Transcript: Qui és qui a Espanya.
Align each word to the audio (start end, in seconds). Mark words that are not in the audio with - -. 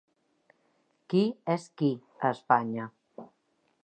Qui 1.13 1.21
és 1.55 1.67
qui 1.81 1.91
a 2.29 2.33
Espanya. 2.39 2.89